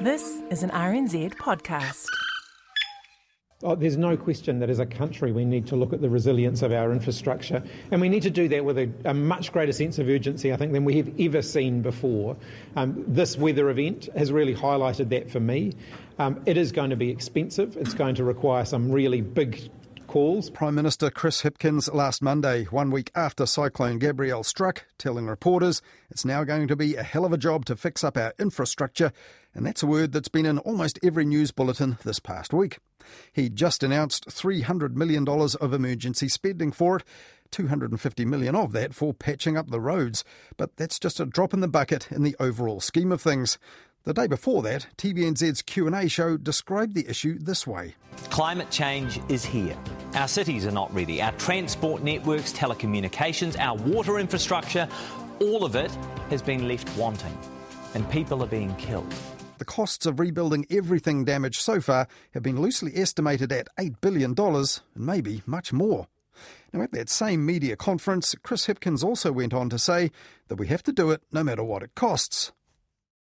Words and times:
This 0.00 0.42
is 0.50 0.64
an 0.64 0.70
RNZ 0.70 1.34
podcast. 1.36 2.06
Oh, 3.62 3.76
there's 3.76 3.96
no 3.96 4.16
question 4.16 4.58
that 4.58 4.68
as 4.68 4.80
a 4.80 4.86
country 4.86 5.30
we 5.30 5.44
need 5.44 5.68
to 5.68 5.76
look 5.76 5.92
at 5.92 6.00
the 6.00 6.10
resilience 6.10 6.62
of 6.62 6.72
our 6.72 6.90
infrastructure, 6.90 7.62
and 7.92 8.00
we 8.00 8.08
need 8.08 8.24
to 8.24 8.30
do 8.30 8.48
that 8.48 8.64
with 8.64 8.76
a, 8.76 8.90
a 9.04 9.14
much 9.14 9.52
greater 9.52 9.72
sense 9.72 10.00
of 10.00 10.08
urgency, 10.08 10.52
I 10.52 10.56
think, 10.56 10.72
than 10.72 10.84
we 10.84 10.96
have 10.96 11.08
ever 11.20 11.40
seen 11.42 11.80
before. 11.80 12.36
Um, 12.74 13.04
this 13.06 13.38
weather 13.38 13.70
event 13.70 14.08
has 14.16 14.32
really 14.32 14.54
highlighted 14.54 15.10
that 15.10 15.30
for 15.30 15.38
me. 15.38 15.74
Um, 16.18 16.42
it 16.44 16.56
is 16.56 16.72
going 16.72 16.90
to 16.90 16.96
be 16.96 17.08
expensive, 17.08 17.76
it's 17.76 17.94
going 17.94 18.16
to 18.16 18.24
require 18.24 18.64
some 18.64 18.90
really 18.90 19.20
big 19.20 19.70
calls. 20.14 20.48
Prime 20.48 20.76
Minister 20.76 21.10
Chris 21.10 21.42
Hipkins 21.42 21.92
last 21.92 22.22
Monday, 22.22 22.66
one 22.66 22.92
week 22.92 23.10
after 23.16 23.46
Cyclone 23.46 23.98
Gabrielle 23.98 24.44
struck, 24.44 24.84
telling 24.96 25.26
reporters 25.26 25.82
it's 26.08 26.24
now 26.24 26.44
going 26.44 26.68
to 26.68 26.76
be 26.76 26.94
a 26.94 27.02
hell 27.02 27.24
of 27.24 27.32
a 27.32 27.36
job 27.36 27.64
to 27.64 27.74
fix 27.74 28.04
up 28.04 28.16
our 28.16 28.32
infrastructure, 28.38 29.10
and 29.54 29.66
that's 29.66 29.82
a 29.82 29.88
word 29.88 30.12
that's 30.12 30.28
been 30.28 30.46
in 30.46 30.58
almost 30.58 31.00
every 31.02 31.24
news 31.24 31.50
bulletin 31.50 31.98
this 32.04 32.20
past 32.20 32.52
week. 32.52 32.78
He 33.32 33.48
just 33.50 33.82
announced 33.82 34.28
$300 34.28 34.94
million 34.94 35.28
of 35.28 35.72
emergency 35.72 36.28
spending 36.28 36.70
for 36.70 36.98
it, 36.98 37.04
250 37.50 38.24
million 38.24 38.54
of 38.54 38.70
that 38.70 38.94
for 38.94 39.12
patching 39.12 39.56
up 39.56 39.70
the 39.70 39.80
roads, 39.80 40.22
but 40.56 40.76
that's 40.76 41.00
just 41.00 41.18
a 41.18 41.26
drop 41.26 41.52
in 41.52 41.58
the 41.58 41.66
bucket 41.66 42.12
in 42.12 42.22
the 42.22 42.36
overall 42.38 42.78
scheme 42.78 43.10
of 43.10 43.20
things. 43.20 43.58
The 44.06 44.12
day 44.12 44.26
before 44.26 44.60
that, 44.64 44.86
TVNZ's 44.98 45.62
Q&A 45.62 46.08
show 46.08 46.36
described 46.36 46.94
the 46.94 47.08
issue 47.08 47.38
this 47.38 47.66
way. 47.66 47.94
Climate 48.28 48.70
change 48.70 49.18
is 49.30 49.46
here. 49.46 49.74
Our 50.14 50.28
cities 50.28 50.66
are 50.66 50.72
not 50.72 50.94
ready. 50.94 51.22
Our 51.22 51.32
transport 51.32 52.02
networks, 52.02 52.52
telecommunications, 52.52 53.58
our 53.58 53.78
water 53.78 54.18
infrastructure, 54.18 54.86
all 55.40 55.64
of 55.64 55.74
it 55.74 55.90
has 56.28 56.42
been 56.42 56.68
left 56.68 56.94
wanting. 56.98 57.34
And 57.94 58.08
people 58.10 58.42
are 58.42 58.46
being 58.46 58.76
killed. 58.76 59.10
The 59.56 59.64
costs 59.64 60.04
of 60.04 60.20
rebuilding 60.20 60.66
everything 60.68 61.24
damaged 61.24 61.62
so 61.62 61.80
far 61.80 62.06
have 62.34 62.42
been 62.42 62.60
loosely 62.60 62.92
estimated 62.94 63.52
at 63.52 63.74
$8 63.78 64.02
billion 64.02 64.34
and 64.38 64.80
maybe 64.94 65.42
much 65.46 65.72
more. 65.72 66.08
Now, 66.74 66.82
at 66.82 66.92
that 66.92 67.08
same 67.08 67.46
media 67.46 67.74
conference, 67.74 68.34
Chris 68.42 68.66
Hipkins 68.66 69.02
also 69.02 69.32
went 69.32 69.54
on 69.54 69.70
to 69.70 69.78
say 69.78 70.10
that 70.48 70.56
we 70.56 70.66
have 70.66 70.82
to 70.82 70.92
do 70.92 71.10
it 71.10 71.22
no 71.32 71.42
matter 71.42 71.64
what 71.64 71.82
it 71.82 71.94
costs. 71.94 72.52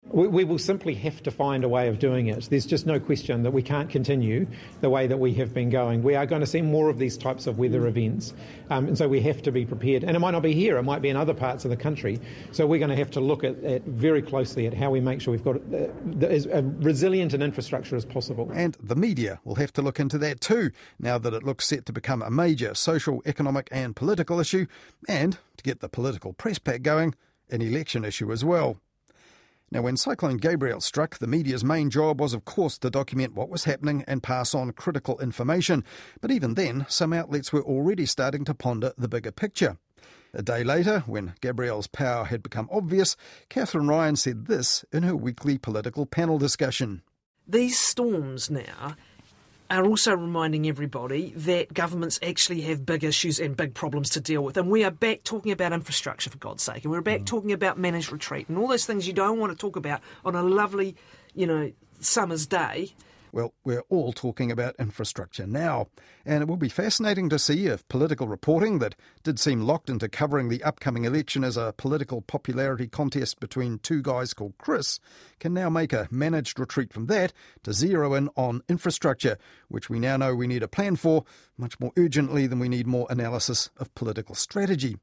We, 0.08 0.28
we, 0.28 0.44
will 0.44 0.60
simply 0.60 0.94
have 0.96 1.24
to 1.24 1.32
find 1.32 1.64
a 1.64 1.70
way 1.70 1.88
of 1.88 1.98
doing 1.98 2.28
it. 2.28 2.48
There's 2.50 2.66
just 2.66 2.86
no 2.86 3.00
question 3.00 3.44
that 3.44 3.52
we 3.52 3.64
can't 3.64 3.90
continue 3.90 4.46
the 4.82 4.90
way 4.90 5.08
that 5.08 5.18
we 5.18 5.34
have 5.36 5.54
been 5.54 5.70
going. 5.70 6.04
We 6.04 6.16
are 6.16 6.26
going 6.26 6.42
to 6.42 6.48
see 6.48 6.62
more 6.62 6.90
of 6.90 7.00
these 7.00 7.18
types 7.18 7.48
of 7.48 7.58
weather 7.58 7.88
events, 7.88 8.34
um, 8.70 8.88
and 8.88 8.98
so 8.98 9.08
we 9.08 9.22
have 9.22 9.42
to 9.44 9.52
be 9.52 9.66
prepared. 9.66 10.04
And 10.04 10.16
it 10.16 10.20
might 10.20 10.32
not 10.32 10.44
be 10.44 10.54
here; 10.54 10.78
it 10.78 10.84
might 10.84 11.02
be 11.02 11.10
in 11.10 11.16
other 11.16 11.34
parts 11.34 11.64
of 11.64 11.72
the 11.72 11.78
country. 11.78 12.20
So 12.52 12.68
we're 12.68 12.80
going 12.80 12.90
to 12.90 12.98
have 12.98 13.12
to 13.12 13.22
look 13.22 13.44
at, 13.44 13.64
at 13.64 13.84
very 13.86 14.22
closely 14.22 14.68
at 14.68 14.74
how 14.74 14.92
we 14.92 15.00
make 15.00 15.22
sure 15.22 15.32
we've 15.32 15.44
got 15.44 15.56
uh, 15.56 16.28
as 16.28 16.48
resilient 16.48 17.34
an 17.34 17.42
infrastructure 17.42 17.96
as 17.96 18.06
possible. 18.06 18.52
And 18.54 18.78
the 18.84 18.96
media 18.96 19.40
will 19.46 19.56
have 19.56 19.72
to 19.74 19.82
look 19.82 20.00
into 20.00 20.18
that 20.20 20.42
too, 20.42 20.72
now 21.00 21.18
that 21.18 21.34
it 21.34 21.44
looks 21.44 21.66
set 21.66 21.86
to 21.86 21.94
become 21.94 22.22
a 22.22 22.30
major 22.30 22.76
social, 22.76 23.24
economic, 23.26 23.70
and 23.72 23.96
political 23.96 24.40
issue, 24.40 24.68
and 25.08 25.38
to 25.58 25.64
get 25.64 25.80
the 25.80 25.90
political 25.90 26.34
press 26.34 26.60
pack 26.60 26.82
going, 26.82 27.16
an 27.50 27.62
election 27.62 28.04
issue 28.04 28.32
as 28.32 28.44
well. 28.44 28.78
Now, 29.74 29.82
when 29.82 29.98
Cyclone 29.98 30.38
Gabrielle 30.38 30.82
struck, 30.82 31.18
the 31.18 31.26
media's 31.26 31.64
main 31.64 31.90
job 31.90 32.22
was, 32.22 32.36
of 32.36 32.46
course, 32.46 32.78
to 32.78 32.92
document 32.92 33.34
what 33.34 33.50
was 33.50 33.64
happening 33.64 34.04
and 34.08 34.22
pass 34.22 34.54
on 34.54 34.72
critical 34.74 35.20
information. 35.20 35.84
But 36.22 36.30
even 36.30 36.54
then, 36.54 36.86
some 36.90 37.12
outlets 37.12 37.52
were 37.52 37.64
already 37.64 38.06
starting 38.06 38.46
to 38.46 38.54
ponder 38.54 38.94
the 39.00 39.08
bigger 39.08 39.32
picture. 39.32 39.80
A 40.32 40.44
day 40.44 40.64
later, 40.64 41.00
when 41.08 41.34
Gabrielle's 41.42 41.88
power 41.88 42.26
had 42.26 42.44
become 42.44 42.70
obvious, 42.72 43.16
Kathryn 43.50 43.90
Ryan 43.90 44.16
said 44.16 44.46
this 44.46 44.86
in 44.94 45.02
her 45.02 45.16
weekly 45.16 45.58
political 45.58 46.06
panel 46.06 46.38
discussion. 46.38 47.02
These 47.48 47.80
storms 47.80 48.52
now 48.52 48.96
are 49.74 49.86
also 49.86 50.16
reminding 50.16 50.68
everybody 50.68 51.34
that 51.36 51.74
governments 51.74 52.20
actually 52.22 52.62
have 52.62 52.86
big 52.86 53.04
issues 53.04 53.40
and 53.40 53.58
big 53.58 53.74
problems 53.74 54.12
to 54.12 54.22
deal 54.22 54.44
with. 54.44 54.56
And 54.56 54.70
we 54.70 54.84
are 54.84 54.92
back 54.92 55.24
talking 55.24 55.52
about 55.52 55.74
infrastructure, 55.74 56.30
for 56.30 56.38
God's 56.38 56.62
sake. 56.62 56.84
And 56.84 56.92
we're 56.92 57.02
back 57.02 57.22
mm. 57.22 57.26
talking 57.26 57.52
about 57.52 57.80
managed 57.80 58.12
retreat 58.12 58.48
and 58.50 58.58
all 58.60 58.68
those 58.68 58.86
things 58.86 59.08
you 59.08 59.14
don't 59.14 59.40
want 59.40 59.52
to 59.52 59.58
talk 59.58 59.76
about 59.76 60.02
on 60.24 60.36
a 60.36 60.44
lovely, 60.44 60.96
you 61.34 61.48
know, 61.48 61.72
summer's 62.00 62.46
day. 62.46 62.94
Well, 63.34 63.56
we're 63.64 63.82
all 63.90 64.14
talking 64.14 64.52
about 64.52 64.76
infrastructure 64.78 65.48
now, 65.48 65.88
and 66.24 66.44
it 66.44 66.48
will 66.48 66.56
be 66.56 66.70
fascinating 66.70 67.30
to 67.30 67.40
see 67.40 67.66
if 67.66 67.88
political 67.88 68.28
reporting 68.28 68.78
that 68.78 68.94
did 69.24 69.40
seem 69.40 69.62
locked 69.62 69.90
into 69.90 70.08
covering 70.08 70.50
the 70.50 70.62
upcoming 70.62 71.06
election 71.06 71.44
as 71.44 71.58
a 71.58 71.74
political 71.76 72.22
popularity 72.22 72.88
contest 72.88 73.40
between 73.40 73.80
two 73.80 74.04
guys 74.04 74.36
called 74.36 74.54
Chris 74.60 75.00
can 75.40 75.52
now 75.52 75.68
make 75.68 75.92
a 75.94 76.08
managed 76.12 76.60
retreat 76.60 76.94
from 76.94 77.08
that 77.08 77.34
to 77.64 77.74
zero 77.74 78.14
in 78.14 78.30
on 78.36 78.62
infrastructure, 78.70 79.40
which 79.68 79.90
we 79.90 79.98
now 79.98 80.16
know 80.16 80.36
we 80.36 80.46
need 80.46 80.62
a 80.62 80.68
plan 80.68 80.96
for 80.96 81.26
much 81.58 81.80
more 81.80 81.92
urgently 81.98 82.46
than 82.46 82.60
we 82.60 82.70
need 82.70 82.86
more 82.86 83.08
analysis 83.10 83.72
of 83.78 83.96
political 83.96 84.36
strategy. 84.36 84.96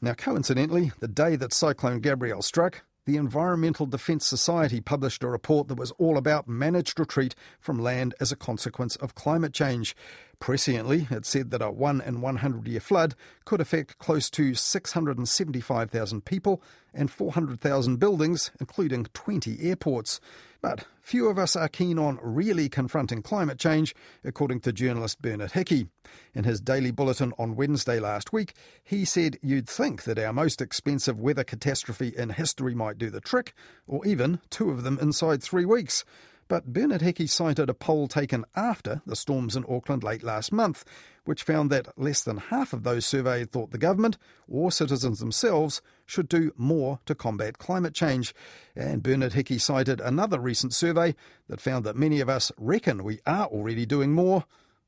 Now, 0.00 0.14
coincidentally, 0.14 0.92
the 1.00 1.08
day 1.08 1.34
that 1.34 1.52
Cyclone 1.52 1.98
Gabrielle 1.98 2.42
struck, 2.42 2.84
the 3.08 3.16
Environmental 3.16 3.86
Defence 3.86 4.26
Society 4.26 4.82
published 4.82 5.22
a 5.22 5.28
report 5.28 5.68
that 5.68 5.78
was 5.78 5.92
all 5.92 6.18
about 6.18 6.46
managed 6.46 7.00
retreat 7.00 7.34
from 7.58 7.78
land 7.78 8.14
as 8.20 8.30
a 8.30 8.36
consequence 8.36 8.96
of 8.96 9.14
climate 9.14 9.54
change. 9.54 9.96
Presciently, 10.40 11.10
it 11.10 11.24
said 11.24 11.50
that 11.50 11.62
a 11.62 11.70
1 11.70 12.02
in 12.02 12.20
100 12.20 12.68
year 12.68 12.80
flood 12.80 13.14
could 13.46 13.62
affect 13.62 13.96
close 13.96 14.28
to 14.28 14.52
675,000 14.54 16.24
people 16.26 16.62
and 16.92 17.10
400,000 17.10 17.96
buildings, 17.96 18.50
including 18.60 19.06
20 19.14 19.58
airports. 19.62 20.20
But 20.60 20.86
few 21.00 21.28
of 21.28 21.38
us 21.38 21.54
are 21.54 21.68
keen 21.68 21.98
on 21.98 22.18
really 22.20 22.68
confronting 22.68 23.22
climate 23.22 23.58
change, 23.58 23.94
according 24.24 24.60
to 24.60 24.72
journalist 24.72 25.22
Bernard 25.22 25.52
Hickey. 25.52 25.86
In 26.34 26.44
his 26.44 26.60
daily 26.60 26.90
bulletin 26.90 27.32
on 27.38 27.54
Wednesday 27.54 28.00
last 28.00 28.32
week, 28.32 28.54
he 28.82 29.04
said 29.04 29.38
you'd 29.40 29.68
think 29.68 30.02
that 30.02 30.18
our 30.18 30.32
most 30.32 30.60
expensive 30.60 31.20
weather 31.20 31.44
catastrophe 31.44 32.12
in 32.16 32.30
history 32.30 32.74
might 32.74 32.98
do 32.98 33.08
the 33.08 33.20
trick, 33.20 33.54
or 33.86 34.04
even 34.04 34.40
two 34.50 34.70
of 34.70 34.82
them 34.82 34.98
inside 35.00 35.42
three 35.42 35.64
weeks. 35.64 36.04
But 36.48 36.72
Bernard 36.72 37.02
Hickey 37.02 37.26
cited 37.26 37.68
a 37.68 37.74
poll 37.74 38.08
taken 38.08 38.44
after 38.56 39.02
the 39.06 39.16
storms 39.16 39.54
in 39.54 39.66
Auckland 39.68 40.02
late 40.02 40.22
last 40.22 40.50
month, 40.50 40.82
which 41.24 41.42
found 41.42 41.70
that 41.70 41.96
less 41.98 42.22
than 42.22 42.38
half 42.38 42.72
of 42.72 42.82
those 42.82 43.04
surveyed 43.04 43.52
thought 43.52 43.70
the 43.70 43.78
government 43.78 44.16
or 44.48 44.72
citizens 44.72 45.20
themselves 45.20 45.82
should 46.08 46.28
do 46.28 46.52
more 46.56 47.00
to 47.06 47.14
combat 47.14 47.58
climate 47.58 47.94
change. 47.94 48.34
And 48.74 49.02
Bernard 49.02 49.34
Hickey 49.34 49.58
cited 49.58 50.00
another 50.00 50.40
recent 50.40 50.74
survey 50.74 51.14
that 51.48 51.60
found 51.60 51.84
that 51.84 51.96
many 51.96 52.20
of 52.20 52.28
us 52.28 52.50
reckon 52.58 53.04
we 53.04 53.20
are 53.26 53.46
already 53.46 53.86
doing 53.86 54.12
more, 54.12 54.44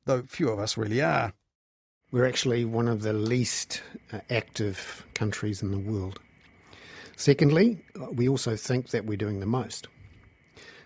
though 0.07 0.23
few 0.23 0.49
of 0.49 0.59
us 0.59 0.77
really 0.77 1.03
are. 1.03 1.33
We're 2.11 2.27
actually 2.27 2.65
one 2.65 2.89
of 2.89 3.03
the 3.03 3.13
least 3.13 3.83
uh, 4.13 4.21
active 4.31 5.07
countries 5.15 5.63
in 5.63 5.71
the 5.71 5.79
world. 5.79 6.19
Secondly, 7.17 7.85
we 8.13 8.29
also 8.29 8.57
think 8.57 8.89
that 8.89 9.05
we're 9.05 9.17
doing 9.17 9.41
the 9.41 9.47
most. 9.47 9.87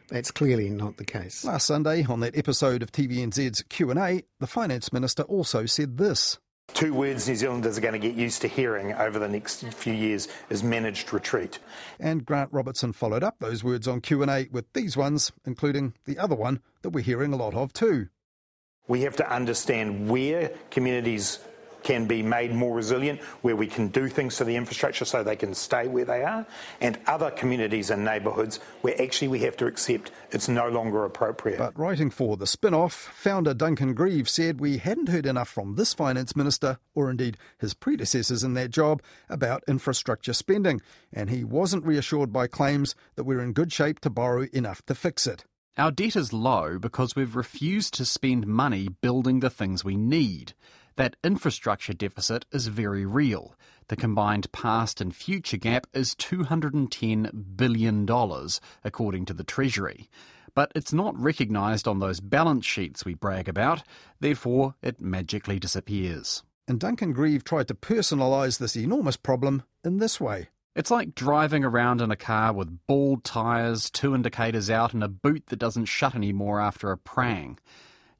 That's 0.08 0.30
clearly 0.30 0.68
not 0.68 0.96
the 0.96 1.04
case. 1.04 1.44
Last 1.44 1.66
Sunday, 1.66 2.04
on 2.04 2.20
that 2.20 2.36
episode 2.36 2.82
of 2.82 2.92
TVNZ's 2.92 3.62
Q&A, 3.70 4.24
the 4.38 4.46
Finance 4.46 4.92
Minister 4.92 5.22
also 5.22 5.64
said 5.64 5.96
this. 5.96 6.38
Two 6.72 6.94
words 6.94 7.28
New 7.28 7.36
Zealanders 7.36 7.78
are 7.78 7.80
going 7.80 7.92
to 7.92 7.98
get 7.98 8.16
used 8.16 8.40
to 8.42 8.48
hearing 8.48 8.92
over 8.94 9.18
the 9.18 9.28
next 9.28 9.62
few 9.74 9.92
years 9.92 10.28
is 10.50 10.64
managed 10.64 11.12
retreat. 11.12 11.58
And 12.00 12.24
Grant 12.24 12.52
Robertson 12.52 12.92
followed 12.92 13.22
up 13.22 13.36
those 13.38 13.62
words 13.62 13.86
on 13.86 14.00
Q&A 14.00 14.48
with 14.50 14.72
these 14.72 14.96
ones, 14.96 15.30
including 15.44 15.94
the 16.04 16.18
other 16.18 16.34
one 16.34 16.60
that 16.82 16.90
we're 16.90 17.04
hearing 17.04 17.32
a 17.32 17.36
lot 17.36 17.54
of 17.54 17.72
too. 17.72 18.08
We 18.88 19.02
have 19.02 19.16
to 19.16 19.30
understand 19.30 20.10
where 20.10 20.50
communities 20.70 21.38
can 21.84 22.06
be 22.06 22.22
made 22.22 22.52
more 22.52 22.74
resilient, 22.74 23.20
where 23.42 23.54
we 23.54 23.66
can 23.66 23.88
do 23.88 24.08
things 24.08 24.36
to 24.36 24.44
the 24.44 24.56
infrastructure 24.56 25.04
so 25.04 25.22
they 25.22 25.36
can 25.36 25.54
stay 25.54 25.86
where 25.86 26.04
they 26.04 26.24
are, 26.24 26.44
and 26.80 26.98
other 27.06 27.30
communities 27.30 27.90
and 27.90 28.04
neighbourhoods 28.04 28.58
where 28.80 29.00
actually 29.00 29.28
we 29.28 29.38
have 29.40 29.56
to 29.56 29.66
accept 29.66 30.10
it's 30.32 30.48
no 30.48 30.68
longer 30.68 31.04
appropriate. 31.04 31.58
But 31.58 31.78
writing 31.78 32.10
for 32.10 32.36
the 32.36 32.46
Spinoff, 32.46 32.92
founder 32.92 33.54
Duncan 33.54 33.94
Grieve 33.94 34.28
said 34.28 34.60
we 34.60 34.78
hadn't 34.78 35.10
heard 35.10 35.26
enough 35.26 35.48
from 35.48 35.76
this 35.76 35.94
finance 35.94 36.34
minister, 36.34 36.78
or 36.94 37.10
indeed 37.10 37.36
his 37.58 37.74
predecessors 37.74 38.42
in 38.42 38.54
that 38.54 38.70
job, 38.70 39.02
about 39.28 39.62
infrastructure 39.68 40.32
spending, 40.32 40.80
and 41.12 41.30
he 41.30 41.44
wasn't 41.44 41.84
reassured 41.84 42.32
by 42.32 42.46
claims 42.46 42.94
that 43.14 43.24
we're 43.24 43.40
in 43.40 43.52
good 43.52 43.72
shape 43.72 44.00
to 44.00 44.10
borrow 44.10 44.46
enough 44.52 44.84
to 44.86 44.94
fix 44.94 45.26
it. 45.26 45.44
Our 45.76 45.90
debt 45.90 46.14
is 46.14 46.32
low 46.32 46.78
because 46.78 47.16
we've 47.16 47.34
refused 47.34 47.94
to 47.94 48.04
spend 48.04 48.46
money 48.46 48.88
building 48.88 49.40
the 49.40 49.50
things 49.50 49.84
we 49.84 49.96
need. 49.96 50.54
That 50.96 51.16
infrastructure 51.24 51.92
deficit 51.92 52.44
is 52.52 52.68
very 52.68 53.04
real. 53.04 53.56
The 53.88 53.96
combined 53.96 54.52
past 54.52 55.00
and 55.00 55.14
future 55.14 55.56
gap 55.56 55.86
is 55.92 56.14
$210 56.14 57.56
billion, 57.56 58.08
according 58.84 59.24
to 59.24 59.34
the 59.34 59.44
Treasury. 59.44 60.08
But 60.54 60.70
it's 60.76 60.92
not 60.92 61.18
recognised 61.18 61.88
on 61.88 61.98
those 61.98 62.20
balance 62.20 62.64
sheets 62.64 63.04
we 63.04 63.14
brag 63.14 63.48
about, 63.48 63.82
therefore, 64.20 64.76
it 64.82 65.00
magically 65.00 65.58
disappears. 65.58 66.44
And 66.68 66.78
Duncan 66.78 67.12
Grieve 67.12 67.42
tried 67.42 67.68
to 67.68 67.74
personalise 67.74 68.58
this 68.58 68.76
enormous 68.76 69.16
problem 69.16 69.64
in 69.84 69.98
this 69.98 70.20
way. 70.20 70.48
It's 70.76 70.90
like 70.90 71.14
driving 71.14 71.64
around 71.64 72.00
in 72.00 72.10
a 72.10 72.16
car 72.16 72.52
with 72.52 72.86
bald 72.86 73.24
tyres, 73.24 73.90
two 73.90 74.14
indicators 74.14 74.70
out, 74.70 74.94
and 74.94 75.04
a 75.04 75.08
boot 75.08 75.46
that 75.48 75.58
doesn't 75.58 75.84
shut 75.86 76.14
anymore 76.14 76.60
after 76.60 76.90
a 76.90 76.98
prang. 76.98 77.58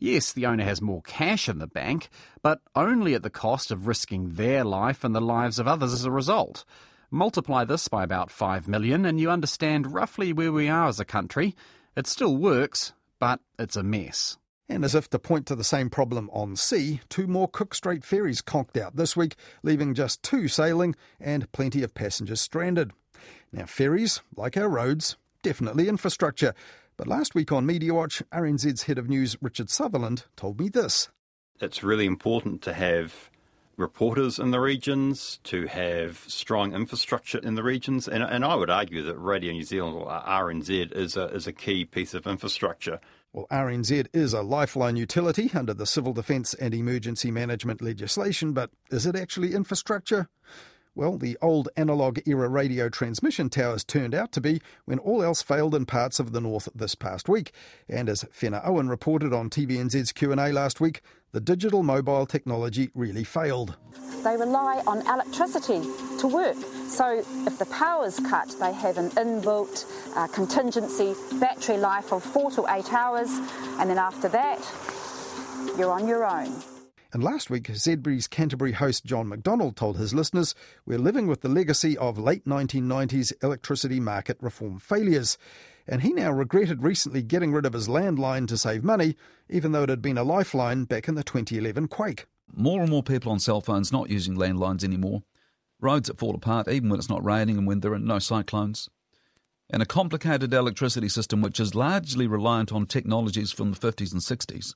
Yes, 0.05 0.35
the 0.35 0.45
owner 0.45 0.65
has 0.65 0.83
more 0.83 1.01
cash 1.01 1.49
in 1.49 1.61
the 1.61 1.67
bank, 1.67 2.11
but 2.43 2.61
only 2.77 3.15
at 3.15 3.23
the 3.23 3.31
cost 3.31 3.71
of 3.71 3.87
risking 3.87 4.35
their 4.35 4.63
life 4.63 5.03
and 5.03 5.15
the 5.15 5.21
lives 5.21 5.59
of 5.59 5.67
others 5.67 5.95
as 5.95 6.05
a 6.05 6.11
result. 6.11 6.67
Multiply 7.11 7.65
this 7.65 7.89
by 7.89 8.05
about 8.05 8.31
5 8.31 8.69
million, 8.69 9.07
and 9.07 9.19
you 9.19 9.31
understand 9.31 9.95
roughly 9.95 10.31
where 10.31 10.53
we 10.53 10.69
are 10.69 10.89
as 10.89 11.01
a 11.01 11.07
country. 11.07 11.57
It 11.97 12.07
still 12.07 12.37
works, 12.37 12.93
but 13.19 13.41
it's 13.59 13.77
a 13.77 13.83
mess. 13.83 14.37
And 14.69 14.85
as 14.85 14.95
if 14.95 15.09
to 15.09 15.19
point 15.19 15.47
to 15.47 15.55
the 15.55 15.65
same 15.65 15.89
problem 15.89 16.29
on 16.35 16.55
sea, 16.57 17.01
two 17.09 17.27
more 17.27 17.49
Cook 17.49 17.75
Strait 17.75 18.05
ferries 18.05 18.43
conked 18.43 18.77
out 18.77 18.97
this 18.97 19.17
week, 19.17 19.37
leaving 19.63 19.95
just 19.95 20.23
two 20.23 20.49
sailing 20.49 20.95
and 21.19 21.51
plenty 21.53 21.83
of 21.83 21.95
passengers 21.95 22.43
stranded. 22.43 22.91
Now, 23.55 23.65
ferries, 23.65 24.21
like 24.37 24.59
our 24.59 24.69
roads, 24.69 25.17
definitely 25.43 25.89
infrastructure. 25.89 26.53
But 26.97 27.09
last 27.09 27.35
week 27.35 27.51
on 27.51 27.67
Media 27.67 27.93
Watch, 27.93 28.23
RNZ's 28.33 28.85
head 28.85 28.99
of 28.99 29.09
news, 29.09 29.37
Richard 29.43 29.69
Sutherland, 29.69 30.25
told 30.37 30.61
me 30.61 30.69
this. 30.69 31.09
It's 31.61 31.83
really 31.83 32.07
important 32.07 32.63
to 32.63 32.73
have 32.73 33.31
reporters 33.77 34.39
in 34.39 34.53
the 34.53 34.61
regions, 34.61 35.41
to 35.43 35.67
have 35.67 36.19
strong 36.29 36.73
infrastructure 36.73 37.39
in 37.39 37.57
the 37.57 37.65
regions, 37.65 38.07
and, 38.07 38.23
and 38.23 38.45
I 38.45 38.55
would 38.55 38.71
argue 38.71 39.03
that 39.03 39.17
Radio 39.17 39.53
New 39.53 39.65
Zealand, 39.65 39.97
or 39.97 40.07
RNZ, 40.07 40.93
is 40.93 41.17
a, 41.17 41.27
is 41.27 41.49
a 41.49 41.53
key 41.53 41.85
piece 41.85 42.15
of 42.15 42.29
infrastructure. 42.29 43.01
Well, 43.33 43.47
RNZ 43.51 44.07
is 44.13 44.33
a 44.33 44.43
lifeline 44.43 44.95
utility 44.97 45.51
under 45.53 45.75
the 45.75 45.87
Civil 45.87 46.13
Defence 46.13 46.55
and 46.55 46.73
Emergency 46.73 47.33
Management 47.33 47.83
legislation, 47.83 48.53
but 48.53 48.71
is 48.93 49.07
it 49.07 49.17
actually 49.17 49.55
infrastructure? 49.55 50.29
Well, 50.97 51.19
the 51.19 51.37
old 51.43 51.69
analogue 51.77 52.21
era 52.25 52.49
radio 52.49 52.89
transmission 52.89 53.51
towers 53.51 53.83
turned 53.83 54.15
out 54.15 54.31
to 54.33 54.41
be 54.41 54.63
when 54.85 55.01
all 55.01 55.25
else 55.25 55.43
failed 55.43 55.75
in 55.75 55.87
parts 55.87 56.21
of 56.21 56.31
the 56.31 56.41
north 56.41 56.69
this 56.73 56.95
past 56.95 57.29
week. 57.29 57.51
And 57.89 58.09
as 58.09 58.25
Fenna 58.31 58.63
Owen 58.65 58.89
reported 58.89 59.33
on 59.33 59.51
TVNZ's 59.51 60.13
Q&A 60.13 60.53
last 60.53 60.81
week, 60.81 61.03
the 61.33 61.41
digital 61.41 61.83
mobile 61.83 62.27
technology 62.27 62.91
really 62.95 63.25
failed. 63.25 63.77
They 64.23 64.37
rely 64.37 64.85
on 64.87 65.01
electricity 65.01 65.83
to 66.21 66.29
work. 66.29 66.57
So 66.87 67.25
if 67.45 67.59
the 67.59 67.67
power's 67.67 68.21
cut, 68.21 68.55
they 68.61 68.73
have 68.73 68.97
an 68.97 69.11
inbuilt 69.11 69.87
uh, 70.17 70.29
contingency 70.29 71.15
battery 71.41 71.77
life 71.77 72.13
of 72.13 72.23
four 72.23 72.53
to 72.53 72.67
eight 72.71 72.93
hours, 72.93 73.31
and 73.81 73.91
then 73.91 73.99
after 73.99 74.29
that, 74.29 74.61
you're 75.77 75.91
on 75.91 76.07
your 76.07 76.25
own. 76.25 76.55
And 77.15 77.23
last 77.23 77.49
week, 77.49 77.69
ZB's 77.69 78.27
Canterbury 78.27 78.73
host 78.73 79.05
John 79.05 79.29
McDonald 79.29 79.77
told 79.77 79.97
his 79.99 80.13
listeners, 80.13 80.53
We're 80.85 80.99
living 80.99 81.29
with 81.29 81.43
the 81.43 81.49
legacy 81.49 81.97
of 81.97 82.19
late 82.19 82.45
1990s 82.45 83.33
electricity 83.41 84.01
market 84.01 84.37
reform 84.41 84.81
failures. 84.81 85.39
And 85.87 86.03
he 86.03 86.13
now 86.13 86.33
regretted 86.33 86.83
recently 86.83 87.23
getting 87.23 87.53
rid 87.53 87.67
of 87.67 87.73
his 87.73 87.87
landline 87.87 88.49
to 88.49 88.59
save 88.59 88.83
money, 88.83 89.17
even 89.49 89.71
though 89.71 89.85
it 89.85 89.91
had 89.91 90.03
been 90.03 90.19
a 90.19 90.25
lifeline 90.25 90.87
back 90.87 91.07
in 91.07 91.15
the 91.15 91.23
2011 91.23 91.87
quake. 91.87 92.27
More 92.53 92.81
and 92.81 92.91
more 92.91 93.05
people 93.05 93.31
on 93.31 93.39
cell 93.39 93.61
phones 93.61 93.93
not 93.93 94.11
using 94.11 94.35
landlines 94.35 94.83
anymore. 94.83 95.23
Roads 95.81 96.09
that 96.09 96.19
fall 96.19 96.35
apart 96.35 96.67
even 96.67 96.89
when 96.89 96.99
it's 96.99 97.09
not 97.09 97.25
raining 97.25 97.59
and 97.59 97.67
when 97.69 97.79
there 97.79 97.93
are 97.93 97.99
no 98.01 98.19
cyclones. 98.19 98.91
And 99.71 99.81
a 99.81 99.87
complicated 99.87 100.53
electricity 100.53 101.09
system 101.09 101.43
which 101.43 101.61
is 101.61 101.77
largely 101.77 102.27
reliant 102.27 102.73
on 102.73 102.87
technologies 102.87 103.53
from 103.53 103.71
the 103.71 103.79
50s 103.79 104.11
and 104.11 104.21
60s 104.21 104.75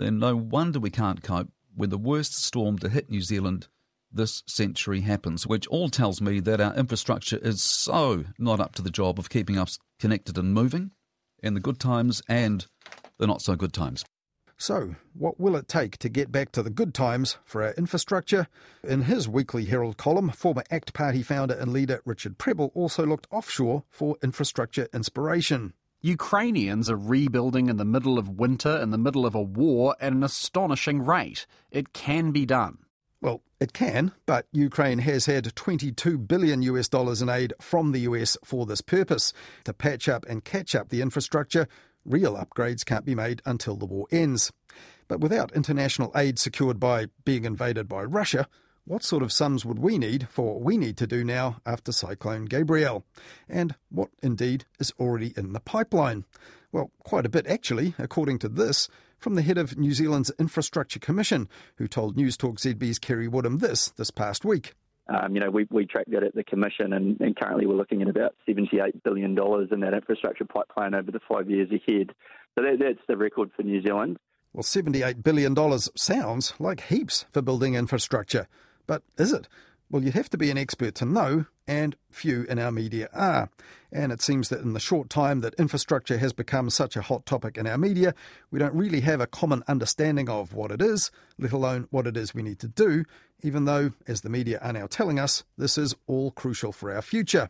then 0.00 0.18
no 0.18 0.36
wonder 0.36 0.80
we 0.80 0.90
can't 0.90 1.22
cope 1.22 1.50
when 1.74 1.90
the 1.90 1.98
worst 1.98 2.34
storm 2.34 2.78
to 2.78 2.88
hit 2.88 3.10
New 3.10 3.22
Zealand 3.22 3.68
this 4.12 4.42
century 4.46 5.02
happens, 5.02 5.46
which 5.46 5.66
all 5.68 5.88
tells 5.88 6.20
me 6.20 6.40
that 6.40 6.60
our 6.60 6.74
infrastructure 6.74 7.38
is 7.38 7.62
so 7.62 8.24
not 8.38 8.60
up 8.60 8.74
to 8.74 8.82
the 8.82 8.90
job 8.90 9.18
of 9.18 9.30
keeping 9.30 9.58
us 9.58 9.78
connected 9.98 10.36
and 10.36 10.52
moving 10.52 10.90
in 11.42 11.54
the 11.54 11.60
good 11.60 11.78
times 11.78 12.22
and 12.28 12.66
the 13.18 13.26
not 13.26 13.42
so 13.42 13.54
good 13.54 13.72
times. 13.72 14.04
So, 14.56 14.96
what 15.14 15.40
will 15.40 15.56
it 15.56 15.68
take 15.68 15.96
to 15.98 16.10
get 16.10 16.30
back 16.30 16.52
to 16.52 16.62
the 16.62 16.68
good 16.68 16.92
times 16.92 17.38
for 17.46 17.62
our 17.62 17.72
infrastructure? 17.78 18.46
In 18.84 19.02
his 19.02 19.26
weekly 19.26 19.64
Herald 19.64 19.96
column, 19.96 20.28
former 20.28 20.64
ACT 20.70 20.92
Party 20.92 21.22
founder 21.22 21.54
and 21.54 21.72
leader 21.72 22.02
Richard 22.04 22.36
Prebble 22.36 22.70
also 22.74 23.06
looked 23.06 23.26
offshore 23.30 23.84
for 23.88 24.16
infrastructure 24.22 24.86
inspiration. 24.92 25.72
Ukrainians 26.02 26.88
are 26.88 26.96
rebuilding 26.96 27.68
in 27.68 27.76
the 27.76 27.84
middle 27.84 28.18
of 28.18 28.28
winter, 28.28 28.80
in 28.80 28.90
the 28.90 28.98
middle 28.98 29.26
of 29.26 29.34
a 29.34 29.42
war, 29.42 29.96
at 30.00 30.12
an 30.12 30.22
astonishing 30.22 31.02
rate. 31.04 31.46
It 31.70 31.92
can 31.92 32.30
be 32.30 32.46
done. 32.46 32.78
Well, 33.20 33.42
it 33.60 33.74
can, 33.74 34.12
but 34.24 34.46
Ukraine 34.50 35.00
has 35.00 35.26
had 35.26 35.54
22 35.54 36.16
billion 36.16 36.62
US 36.62 36.88
dollars 36.88 37.20
in 37.20 37.28
aid 37.28 37.52
from 37.60 37.92
the 37.92 38.00
US 38.00 38.38
for 38.42 38.64
this 38.64 38.80
purpose. 38.80 39.34
To 39.64 39.74
patch 39.74 40.08
up 40.08 40.24
and 40.26 40.42
catch 40.42 40.74
up 40.74 40.88
the 40.88 41.02
infrastructure, 41.02 41.68
real 42.06 42.34
upgrades 42.34 42.84
can't 42.84 43.04
be 43.04 43.14
made 43.14 43.42
until 43.44 43.76
the 43.76 43.84
war 43.84 44.06
ends. 44.10 44.50
But 45.06 45.20
without 45.20 45.52
international 45.52 46.12
aid 46.16 46.38
secured 46.38 46.80
by 46.80 47.08
being 47.26 47.44
invaded 47.44 47.88
by 47.88 48.04
Russia, 48.04 48.48
what 48.84 49.04
sort 49.04 49.22
of 49.22 49.32
sums 49.32 49.64
would 49.64 49.78
we 49.78 49.98
need 49.98 50.28
for 50.28 50.54
what 50.54 50.62
we 50.62 50.76
need 50.76 50.96
to 50.98 51.06
do 51.06 51.22
now 51.22 51.60
after 51.64 51.92
Cyclone 51.92 52.46
Gabrielle? 52.46 53.04
And 53.48 53.74
what 53.90 54.10
indeed 54.22 54.64
is 54.78 54.92
already 54.98 55.32
in 55.36 55.52
the 55.52 55.60
pipeline? 55.60 56.24
Well, 56.72 56.90
quite 57.04 57.26
a 57.26 57.30
bit 57.30 57.46
actually, 57.46 57.94
according 57.98 58.38
to 58.40 58.48
this, 58.48 58.88
from 59.18 59.34
the 59.34 59.42
head 59.42 59.58
of 59.58 59.76
New 59.76 59.92
Zealand's 59.92 60.32
Infrastructure 60.38 60.98
Commission, 60.98 61.48
who 61.76 61.86
told 61.86 62.16
News 62.16 62.36
Talk 62.36 62.58
ZB's 62.58 62.98
Kerry 62.98 63.28
Woodham 63.28 63.58
this 63.58 63.90
this 63.90 64.10
past 64.10 64.44
week. 64.44 64.74
Um, 65.08 65.34
you 65.34 65.40
know, 65.40 65.50
we, 65.50 65.66
we 65.70 65.86
track 65.86 66.06
that 66.08 66.22
at 66.22 66.34
the 66.34 66.44
Commission, 66.44 66.92
and, 66.92 67.20
and 67.20 67.36
currently 67.36 67.66
we're 67.66 67.74
looking 67.74 68.00
at 68.00 68.08
about 68.08 68.34
$78 68.48 69.02
billion 69.02 69.30
in 69.30 69.80
that 69.80 69.92
infrastructure 69.92 70.44
pipeline 70.44 70.94
over 70.94 71.10
the 71.10 71.20
five 71.28 71.50
years 71.50 71.68
ahead. 71.70 72.12
So 72.54 72.64
that, 72.64 72.78
that's 72.78 73.04
the 73.08 73.16
record 73.16 73.50
for 73.56 73.62
New 73.62 73.82
Zealand. 73.82 74.18
Well, 74.52 74.62
$78 74.62 75.22
billion 75.22 75.56
sounds 75.96 76.54
like 76.58 76.82
heaps 76.82 77.24
for 77.32 77.42
building 77.42 77.74
infrastructure. 77.74 78.46
But 78.90 79.02
is 79.18 79.32
it? 79.32 79.46
Well, 79.88 80.02
you'd 80.02 80.14
have 80.14 80.30
to 80.30 80.36
be 80.36 80.50
an 80.50 80.58
expert 80.58 80.96
to 80.96 81.04
know, 81.04 81.44
and 81.68 81.94
few 82.10 82.42
in 82.48 82.58
our 82.58 82.72
media 82.72 83.08
are. 83.12 83.48
And 83.92 84.10
it 84.10 84.20
seems 84.20 84.48
that 84.48 84.62
in 84.62 84.72
the 84.72 84.80
short 84.80 85.08
time 85.08 85.42
that 85.42 85.54
infrastructure 85.60 86.18
has 86.18 86.32
become 86.32 86.70
such 86.70 86.96
a 86.96 87.02
hot 87.02 87.24
topic 87.24 87.56
in 87.56 87.68
our 87.68 87.78
media, 87.78 88.16
we 88.50 88.58
don't 88.58 88.74
really 88.74 89.02
have 89.02 89.20
a 89.20 89.28
common 89.28 89.62
understanding 89.68 90.28
of 90.28 90.54
what 90.54 90.72
it 90.72 90.82
is, 90.82 91.12
let 91.38 91.52
alone 91.52 91.86
what 91.90 92.08
it 92.08 92.16
is 92.16 92.34
we 92.34 92.42
need 92.42 92.58
to 92.58 92.66
do, 92.66 93.04
even 93.44 93.64
though, 93.64 93.92
as 94.08 94.22
the 94.22 94.28
media 94.28 94.58
are 94.60 94.72
now 94.72 94.88
telling 94.88 95.20
us, 95.20 95.44
this 95.56 95.78
is 95.78 95.94
all 96.08 96.32
crucial 96.32 96.72
for 96.72 96.92
our 96.92 97.00
future. 97.00 97.48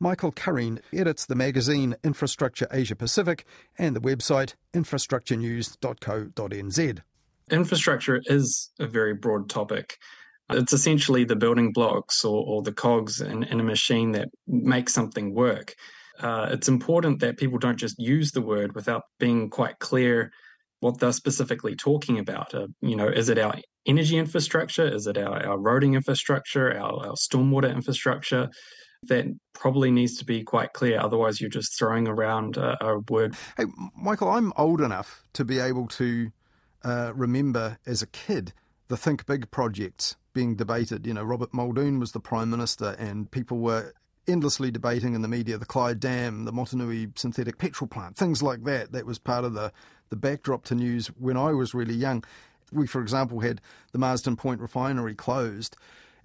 Michael 0.00 0.32
Curreen 0.32 0.80
edits 0.92 1.26
the 1.26 1.36
magazine 1.36 1.94
Infrastructure 2.02 2.66
Asia 2.72 2.96
Pacific 2.96 3.44
and 3.78 3.94
the 3.94 4.00
website 4.00 4.54
infrastructurenews.co.nz. 4.74 6.98
Infrastructure 7.52 8.20
is 8.26 8.70
a 8.80 8.88
very 8.88 9.14
broad 9.14 9.48
topic. 9.48 9.98
It's 10.50 10.72
essentially 10.72 11.24
the 11.24 11.36
building 11.36 11.72
blocks 11.72 12.24
or, 12.24 12.44
or 12.46 12.62
the 12.62 12.72
cogs 12.72 13.20
in, 13.20 13.42
in, 13.44 13.58
a 13.58 13.64
machine 13.64 14.12
that 14.12 14.28
make 14.46 14.88
something 14.88 15.34
work. 15.34 15.74
Uh, 16.20 16.48
it's 16.50 16.68
important 16.68 17.20
that 17.20 17.36
people 17.36 17.58
don't 17.58 17.78
just 17.78 17.98
use 17.98 18.32
the 18.32 18.40
word 18.40 18.74
without 18.74 19.02
being 19.18 19.50
quite 19.50 19.78
clear 19.80 20.30
what 20.80 20.98
they're 20.98 21.12
specifically 21.12 21.74
talking 21.74 22.18
about. 22.18 22.54
Uh, 22.54 22.68
you 22.80 22.96
know, 22.96 23.08
is 23.08 23.28
it 23.28 23.38
our 23.38 23.56
energy 23.86 24.18
infrastructure? 24.18 24.86
Is 24.86 25.06
it 25.06 25.18
our, 25.18 25.44
our 25.44 25.58
roading 25.58 25.94
infrastructure, 25.94 26.72
our, 26.72 27.08
our 27.08 27.14
stormwater 27.14 27.72
infrastructure? 27.72 28.48
That 29.08 29.26
probably 29.52 29.90
needs 29.90 30.16
to 30.18 30.24
be 30.24 30.42
quite 30.42 30.72
clear. 30.72 30.98
Otherwise, 30.98 31.40
you're 31.40 31.50
just 31.50 31.78
throwing 31.78 32.08
around 32.08 32.56
a, 32.56 32.82
a 32.84 32.98
word. 33.10 33.36
Hey, 33.56 33.66
Michael, 33.94 34.30
I'm 34.30 34.52
old 34.56 34.80
enough 34.80 35.24
to 35.34 35.44
be 35.44 35.58
able 35.58 35.86
to 35.88 36.32
uh, 36.82 37.12
remember 37.14 37.78
as 37.86 38.02
a 38.02 38.06
kid 38.06 38.52
the 38.88 38.96
Think 38.96 39.26
Big 39.26 39.50
projects 39.50 40.16
being 40.32 40.54
debated. 40.56 41.06
You 41.06 41.14
know, 41.14 41.24
Robert 41.24 41.52
Muldoon 41.52 41.98
was 41.98 42.12
the 42.12 42.20
Prime 42.20 42.50
Minister, 42.50 42.96
and 42.98 43.30
people 43.30 43.58
were 43.58 43.92
endlessly 44.28 44.70
debating 44.70 45.14
in 45.14 45.22
the 45.22 45.28
media 45.28 45.58
the 45.58 45.64
Clyde 45.64 46.00
Dam, 46.00 46.44
the 46.44 46.52
Motunui 46.52 47.16
synthetic 47.18 47.58
petrol 47.58 47.88
plant, 47.88 48.16
things 48.16 48.42
like 48.42 48.64
that. 48.64 48.92
That 48.92 49.06
was 49.06 49.18
part 49.18 49.44
of 49.44 49.54
the, 49.54 49.72
the 50.10 50.16
backdrop 50.16 50.64
to 50.66 50.74
news 50.74 51.08
when 51.18 51.36
I 51.36 51.52
was 51.52 51.74
really 51.74 51.94
young. 51.94 52.24
We, 52.72 52.86
for 52.86 53.00
example, 53.00 53.40
had 53.40 53.60
the 53.92 53.98
Marsden 53.98 54.36
Point 54.36 54.60
refinery 54.60 55.14
closed, 55.14 55.76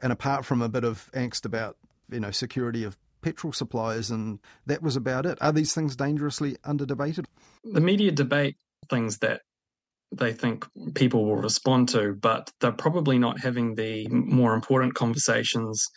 and 0.01 0.12
apart 0.12 0.46
from 0.46 0.62
a 0.62 0.70
bit 0.70 0.84
of 0.84 1.10
angst 1.13 1.46
about 1.46 1.77
you 2.10 2.20
know 2.20 2.32
security 2.32 2.84
of 2.84 2.98
petrol 3.22 3.53
supplies, 3.53 4.10
and 4.10 4.39
that 4.65 4.82
was 4.82 4.96
about 4.96 5.25
it. 5.25 5.38
Are 5.41 5.51
these 5.51 5.74
things 5.74 5.96
dangerously 5.96 6.58
under 6.63 6.86
debated? 6.86 7.27
The 7.63 7.82
media 7.82 8.12
debate 8.12 8.58
things 8.89 9.20
that 9.20 9.41
they 10.12 10.34
think 10.34 10.65
people 10.96 11.25
will 11.25 11.38
respond 11.38 11.89
to, 11.89 12.13
but 12.13 12.51
they're 12.60 12.72
probably 12.72 13.18
not 13.18 13.39
having 13.39 13.75
the 13.75 14.08
more 14.10 14.53
important 14.53 14.94
conversations, 14.94 15.88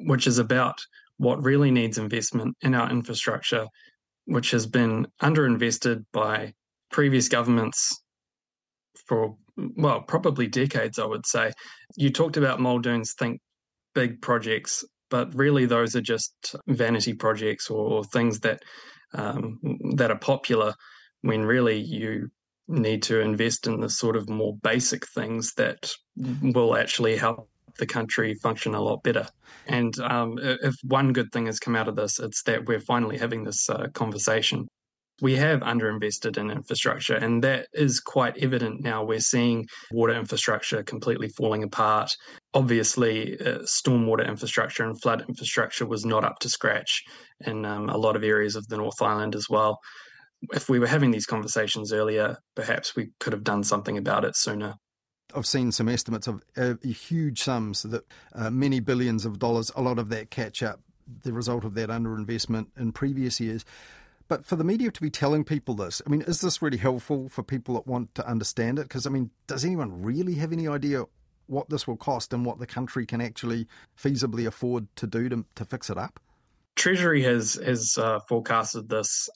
which 0.00 0.26
is 0.26 0.38
about 0.38 0.78
what 1.16 1.42
really 1.42 1.70
needs 1.70 1.98
investment 1.98 2.56
in 2.62 2.74
our 2.74 2.90
infrastructure, 2.90 3.66
which 4.26 4.50
has 4.50 4.66
been 4.66 5.06
underinvested 5.22 6.04
by 6.12 6.52
previous 6.90 7.28
governments 7.28 8.02
for, 9.06 9.36
well, 9.76 10.02
probably 10.02 10.46
decades, 10.46 10.98
I 10.98 11.06
would 11.06 11.26
say. 11.26 11.52
You 11.96 12.10
talked 12.10 12.36
about 12.36 12.60
Muldoon's 12.60 13.14
Think 13.18 13.40
Big 13.94 14.22
projects 14.22 14.84
but 15.12 15.34
really 15.34 15.66
those 15.66 15.94
are 15.94 16.00
just 16.00 16.56
vanity 16.66 17.12
projects 17.12 17.68
or, 17.68 17.86
or 17.86 18.02
things 18.02 18.40
that 18.40 18.62
um, 19.12 19.58
that 19.96 20.10
are 20.10 20.18
popular 20.18 20.72
when 21.20 21.44
really 21.44 21.78
you 21.78 22.30
need 22.68 23.02
to 23.04 23.20
invest 23.20 23.66
in 23.66 23.80
the 23.80 23.90
sort 23.90 24.16
of 24.16 24.28
more 24.28 24.56
basic 24.62 25.06
things 25.08 25.54
that 25.54 25.92
will 26.16 26.76
actually 26.76 27.16
help 27.16 27.48
the 27.78 27.86
country 27.86 28.34
function 28.34 28.74
a 28.74 28.80
lot 28.80 29.02
better. 29.02 29.26
And 29.66 29.98
um, 30.00 30.38
if 30.42 30.74
one 30.84 31.12
good 31.12 31.32
thing 31.32 31.46
has 31.46 31.58
come 31.58 31.76
out 31.76 31.88
of 31.88 31.96
this, 31.96 32.18
it's 32.18 32.42
that 32.44 32.66
we're 32.66 32.80
finally 32.80 33.18
having 33.18 33.44
this 33.44 33.68
uh, 33.68 33.88
conversation. 33.94 34.66
We 35.20 35.36
have 35.36 35.60
underinvested 35.60 36.36
in 36.36 36.50
infrastructure, 36.50 37.14
and 37.14 37.44
that 37.44 37.68
is 37.72 38.00
quite 38.00 38.38
evident 38.38 38.82
now. 38.82 39.04
We're 39.04 39.20
seeing 39.20 39.68
water 39.92 40.14
infrastructure 40.14 40.82
completely 40.82 41.28
falling 41.28 41.62
apart. 41.62 42.10
Obviously, 42.54 43.38
uh, 43.38 43.58
stormwater 43.60 44.26
infrastructure 44.26 44.84
and 44.84 45.00
flood 45.00 45.24
infrastructure 45.28 45.86
was 45.86 46.04
not 46.04 46.24
up 46.24 46.40
to 46.40 46.48
scratch 46.48 47.04
in 47.46 47.64
um, 47.64 47.88
a 47.88 47.96
lot 47.96 48.16
of 48.16 48.24
areas 48.24 48.56
of 48.56 48.66
the 48.66 48.76
North 48.76 49.00
Island 49.00 49.36
as 49.36 49.46
well. 49.48 49.78
If 50.52 50.68
we 50.68 50.78
were 50.78 50.86
having 50.86 51.10
these 51.10 51.26
conversations 51.26 51.92
earlier, 51.92 52.38
perhaps 52.54 52.96
we 52.96 53.10
could 53.20 53.32
have 53.32 53.44
done 53.44 53.62
something 53.62 53.96
about 53.96 54.24
it 54.24 54.36
sooner. 54.36 54.74
I've 55.34 55.46
seen 55.46 55.72
some 55.72 55.88
estimates 55.88 56.26
of 56.26 56.42
uh, 56.56 56.74
huge 56.82 57.40
sums 57.40 57.82
that 57.82 58.04
uh, 58.34 58.50
many 58.50 58.80
billions 58.80 59.24
of 59.24 59.38
dollars, 59.38 59.70
a 59.76 59.82
lot 59.82 59.98
of 59.98 60.08
that 60.10 60.30
catch 60.30 60.62
up, 60.62 60.80
the 61.22 61.32
result 61.32 61.64
of 61.64 61.74
that 61.74 61.88
underinvestment 61.88 62.66
in 62.76 62.92
previous 62.92 63.40
years. 63.40 63.64
But 64.28 64.44
for 64.44 64.56
the 64.56 64.64
media 64.64 64.90
to 64.90 65.00
be 65.00 65.10
telling 65.10 65.44
people 65.44 65.74
this, 65.74 66.00
I 66.06 66.10
mean, 66.10 66.22
is 66.22 66.40
this 66.40 66.62
really 66.62 66.78
helpful 66.78 67.28
for 67.28 67.42
people 67.42 67.74
that 67.74 67.86
want 67.86 68.14
to 68.14 68.26
understand 68.26 68.78
it? 68.78 68.84
Because, 68.84 69.06
I 69.06 69.10
mean, 69.10 69.30
does 69.46 69.64
anyone 69.64 70.02
really 70.02 70.34
have 70.34 70.52
any 70.52 70.68
idea 70.68 71.04
what 71.46 71.68
this 71.68 71.86
will 71.86 71.96
cost 71.96 72.32
and 72.32 72.44
what 72.46 72.58
the 72.58 72.66
country 72.66 73.04
can 73.04 73.20
actually 73.20 73.66
feasibly 74.00 74.46
afford 74.46 74.88
to 74.96 75.06
do 75.06 75.28
to, 75.28 75.44
to 75.56 75.64
fix 75.64 75.90
it 75.90 75.98
up? 75.98 76.20
Treasury 76.76 77.22
has 77.22 77.54
has 77.64 77.98
uh, 77.98 78.20
forecasted 78.28 78.88
this 78.88 79.28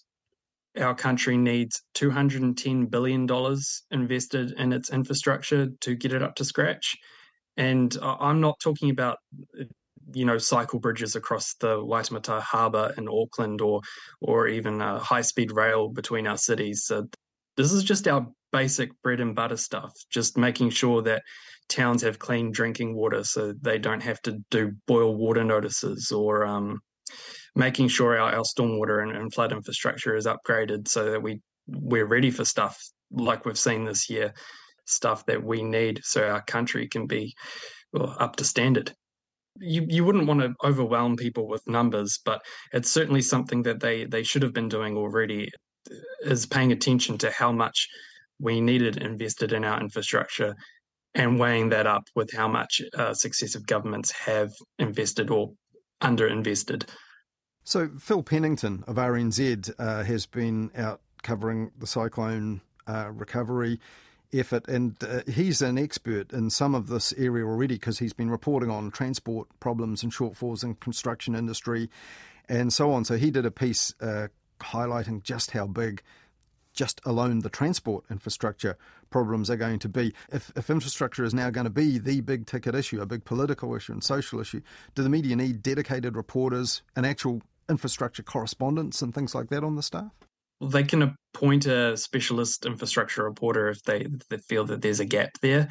our 0.79 0.95
country 0.95 1.37
needs 1.37 1.83
$210 1.95 2.91
billion 2.91 3.27
invested 3.91 4.53
in 4.53 4.73
its 4.73 4.91
infrastructure 4.91 5.69
to 5.81 5.95
get 5.95 6.13
it 6.13 6.23
up 6.23 6.35
to 6.37 6.45
scratch. 6.45 6.97
And 7.57 7.97
I'm 8.03 8.41
not 8.41 8.61
talking 8.61 8.91
about, 8.91 9.19
you 10.13 10.25
know, 10.25 10.39
cycle 10.39 10.79
bridges 10.79 11.17
across 11.17 11.55
the 11.55 11.77
Waitemata 11.77 12.41
Harbour 12.41 12.93
in 12.99 13.09
Auckland 13.09 13.61
or, 13.61 13.81
or 14.21 14.47
even 14.49 14.81
a 14.81 14.99
high 14.99 15.23
speed 15.23 15.53
rail 15.53 15.89
between 15.89 16.27
our 16.27 16.37
cities. 16.37 16.85
So, 16.85 17.09
this 17.57 17.73
is 17.73 17.85
just 17.85 18.07
our 18.07 18.27
basic 18.53 18.91
bread 19.03 19.21
and 19.21 19.35
butter 19.35 19.57
stuff, 19.57 19.93
just 20.11 20.37
making 20.37 20.71
sure 20.71 21.01
that 21.03 21.23
towns 21.71 22.03
have 22.03 22.19
clean 22.19 22.53
drinking 22.53 22.95
water 22.95 23.25
so 23.25 23.55
they 23.61 23.79
don't 23.79 24.03
have 24.03 24.21
to 24.23 24.39
do 24.51 24.73
boil 24.87 25.17
water 25.17 25.43
notices 25.43 26.13
or, 26.13 26.45
um, 26.45 26.81
making 27.57 27.89
sure 27.89 28.19
our, 28.19 28.33
our 28.33 28.45
stormwater 28.45 29.03
and, 29.03 29.17
and 29.17 29.33
flood 29.33 29.51
infrastructure 29.51 30.15
is 30.15 30.27
upgraded 30.27 30.87
so 30.87 31.11
that 31.11 31.23
we 31.23 31.41
we're 31.67 32.07
ready 32.07 32.31
for 32.31 32.45
stuff 32.45 32.81
like 33.11 33.45
we've 33.45 33.59
seen 33.59 33.85
this 33.85 34.09
year, 34.09 34.33
stuff 34.85 35.27
that 35.27 35.43
we 35.43 35.63
need 35.63 36.01
so 36.05 36.29
our 36.29 36.43
country 36.43 36.87
can 36.87 37.07
be 37.07 37.35
up 37.99 38.37
to 38.37 38.45
standard. 38.45 38.93
You 39.59 39.87
you 39.89 40.05
wouldn't 40.05 40.27
want 40.27 40.41
to 40.41 40.55
overwhelm 40.63 41.17
people 41.17 41.49
with 41.49 41.67
numbers, 41.67 42.21
but 42.25 42.43
it's 42.73 42.93
certainly 42.93 43.23
something 43.23 43.63
that 43.63 43.81
they 43.81 44.05
they 44.05 44.23
should 44.23 44.43
have 44.43 44.53
been 44.53 44.69
doing 44.69 44.97
already. 44.97 45.51
Is 46.23 46.47
paying 46.47 46.73
attention 46.73 47.17
to 47.19 47.31
how 47.31 47.53
much 47.53 47.89
we 48.41 48.61
needed 48.61 48.99
invested 48.99 49.53
in 49.53 49.65
our 49.65 49.81
infrastructure 49.81 50.55
and 51.15 51.39
weighing 51.39 51.71
that 51.71 51.87
up 51.87 52.09
with 52.15 52.31
how 52.33 52.49
much 52.49 52.83
uh, 52.99 53.15
successive 53.15 53.67
governments 53.67 54.11
have 54.11 54.51
invested 54.79 55.31
or 55.31 55.53
underinvested. 56.03 56.87
So, 57.69 57.91
Phil 57.99 58.23
Pennington 58.23 58.85
of 58.87 58.95
RNZ 58.95 59.73
uh, 59.77 60.05
has 60.05 60.25
been 60.25 60.71
out 60.77 61.01
covering 61.25 61.73
the 61.77 61.89
cyclone 61.89 62.61
uh, 62.87 63.11
recovery 63.13 63.81
effort, 64.33 64.69
and 64.69 64.95
uh, 65.03 65.23
he's 65.27 65.61
an 65.63 65.77
expert 65.77 66.33
in 66.33 66.51
some 66.51 66.77
of 66.77 66.87
this 66.87 67.13
area 67.15 67.45
already 67.45 67.75
because 67.75 67.99
he's 67.99 68.13
been 68.13 68.31
reporting 68.31 68.71
on 68.71 68.93
transport 68.93 69.49
problems 69.59 70.05
and 70.05 70.13
shortfalls 70.13 70.63
in 70.63 70.77
construction 70.77 71.35
industry 71.35 71.91
and 72.49 72.73
so 72.73 72.93
on. 72.93 73.05
So, 73.05 73.17
he 73.17 73.33
did 73.33 73.45
a 73.45 73.51
piece 73.51 73.93
uh, 74.01 74.29
highlighting 74.61 75.25
just 75.25 75.51
how 75.51 75.67
big 75.67 76.05
just 76.73 77.01
alone 77.05 77.41
the 77.41 77.51
transport 77.51 78.05
infrastructure 78.11 78.79
problems 79.11 79.51
are 79.51 79.57
going 79.57 79.81
to 79.81 79.89
be. 79.89 80.15
If, 80.31 80.53
if 80.55 80.71
infrastructure 80.71 81.25
is 81.25 81.35
now 81.35 81.51
going 81.51 81.65
to 81.65 81.71
be 81.71 81.99
the 81.99 82.21
big 82.21 82.47
ticket 82.47 82.77
issue, 82.77 83.01
a 83.01 83.07
big 83.07 83.25
political 83.25 83.75
issue 83.75 83.93
and 83.93 84.05
social 84.05 84.39
issue, 84.39 84.61
do 84.95 85.03
the 85.03 85.09
media 85.09 85.35
need 85.35 85.65
dedicated 85.65 86.15
reporters, 86.15 86.83
an 86.95 87.05
actual 87.05 87.43
infrastructure 87.69 88.23
correspondents 88.23 89.03
and 89.03 89.15
things 89.15 89.35
like 89.35 89.49
that 89.51 89.65
on 89.65 89.77
the 89.77 89.83
staff? 89.83 90.13
Well, 90.61 90.71
they 90.71 90.85
can 90.85 91.15
appoint 91.35 91.67
a 91.67 91.97
specialist 91.97 92.65
infrastructure 92.65 93.25
reporter 93.25 93.69
if 93.69 93.83
they, 93.83 94.07
they 94.31 94.39
feel 94.39 94.65
that 94.67 94.81
there's 94.81 95.01
a 95.01 95.05
gap 95.05 95.33
there. 95.43 95.69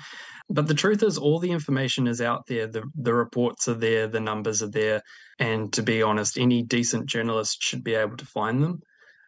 But 0.48 0.68
the 0.68 0.76
truth 0.76 1.02
is, 1.02 1.18
all 1.18 1.40
the 1.40 1.52
information 1.52 2.08
is 2.08 2.22
out 2.22 2.46
there. 2.48 2.68
The, 2.68 2.84
the 2.94 3.14
reports 3.14 3.68
are 3.68 3.74
there, 3.74 4.08
the 4.08 4.20
numbers 4.20 4.62
are 4.62 4.70
there. 4.70 5.02
And 5.40 5.74
to 5.74 5.82
be 5.82 6.04
honest, 6.04 6.38
any 6.38 6.62
decent 6.62 7.08
journalist 7.08 7.64
should 7.64 7.84
be 7.84 7.96
able 7.96 8.18
to 8.18 8.26
find 8.26 8.62
them. 8.62 8.80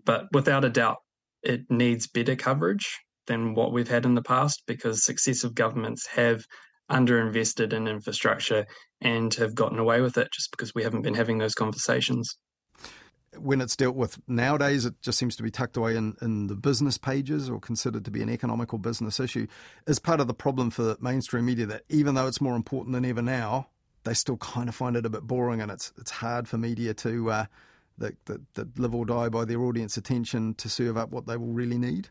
But 0.06 0.28
without 0.32 0.64
a 0.64 0.70
doubt, 0.70 0.98
it 1.42 1.62
needs 1.72 2.08
better 2.08 2.36
coverage 2.36 3.00
than 3.26 3.56
what 3.56 3.74
we've 3.74 3.88
had 3.88 4.06
in 4.06 4.14
the 4.14 4.22
past 4.22 4.62
because 4.68 5.04
successive 5.04 5.56
governments 5.56 6.06
have 6.08 6.46
underinvested 6.92 7.74
in 7.74 7.88
infrastructure 7.88 8.66
and 9.02 9.34
have 9.34 9.56
gotten 9.56 9.80
away 9.80 10.02
with 10.02 10.18
it 10.18 10.32
just 10.32 10.52
because 10.52 10.74
we 10.74 10.84
haven't 10.84 11.02
been 11.02 11.16
having 11.16 11.38
those 11.38 11.56
conversations 11.56 12.38
when 13.38 13.62
it's 13.62 13.76
dealt 13.76 13.96
with 13.96 14.20
nowadays, 14.28 14.86
it 14.86 15.02
just 15.02 15.18
seems 15.18 15.36
to 15.36 15.44
be 15.44 15.52
tucked 15.52 15.78
away 15.78 15.96
in, 15.96 16.16
in 16.22 16.48
the 16.48 16.56
business 16.56 16.98
pages 16.98 17.50
or 17.50 17.60
considered 17.60 18.06
to 18.06 18.12
be 18.12 18.22
an 18.22 18.30
economical 18.30 18.78
business 18.78 19.20
issue. 19.20 19.48
Is 19.86 20.00
part 20.00 20.20
of 20.20 20.28
the 20.28 20.34
problem 20.34 20.70
for 20.70 20.98
mainstream 21.00 21.46
media 21.46 21.66
that 21.68 21.84
even 21.90 22.16
though 22.16 22.28
it's 22.28 22.42
more 22.42 22.56
important 22.56 22.94
than 22.94 23.06
ever 23.06 23.22
now, 23.22 23.70
they 24.04 24.14
still 24.14 24.38
kind 24.38 24.70
of 24.70 24.76
find 24.76 24.96
it 24.96 25.06
a 25.06 25.10
bit 25.10 25.24
boring, 25.24 25.62
and 25.62 25.72
it's 25.72 25.92
it's 25.98 26.12
hard 26.12 26.48
for 26.48 26.58
media 26.58 26.94
to 26.96 27.30
uh, 27.30 27.46
that, 27.98 28.26
that 28.26 28.54
that 28.56 28.80
live 28.80 28.96
or 28.96 29.06
die 29.06 29.30
by 29.30 29.46
their 29.46 29.62
audience 29.62 29.98
attention 29.98 30.54
to 30.56 30.70
serve 30.70 30.98
up 30.98 31.12
what 31.12 31.28
they 31.28 31.38
will 31.38 31.54
really 31.54 31.78
need. 31.78 32.10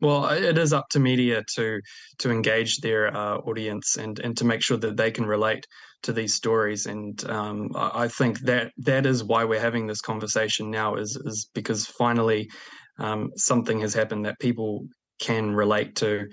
Well, 0.00 0.26
it 0.28 0.58
is 0.58 0.72
up 0.72 0.88
to 0.90 1.00
media 1.00 1.42
to 1.54 1.80
to 2.18 2.30
engage 2.30 2.78
their 2.78 3.14
uh, 3.16 3.36
audience 3.38 3.96
and 3.96 4.18
and 4.18 4.36
to 4.36 4.44
make 4.44 4.62
sure 4.62 4.76
that 4.76 4.96
they 4.96 5.10
can 5.10 5.24
relate 5.24 5.66
to 6.02 6.12
these 6.12 6.34
stories. 6.34 6.86
And 6.86 7.22
um, 7.30 7.70
I 7.74 8.08
think 8.08 8.40
that 8.40 8.72
that 8.78 9.06
is 9.06 9.24
why 9.24 9.44
we're 9.44 9.60
having 9.60 9.86
this 9.86 10.00
conversation 10.00 10.70
now. 10.70 10.96
Is 10.96 11.16
is 11.24 11.48
because 11.54 11.86
finally 11.86 12.50
um, 12.98 13.30
something 13.36 13.80
has 13.80 13.94
happened 13.94 14.26
that 14.26 14.38
people 14.38 14.86
can 15.18 15.54
relate 15.54 15.96
to. 15.96 16.26